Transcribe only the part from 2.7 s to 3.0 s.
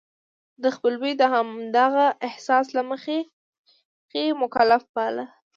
له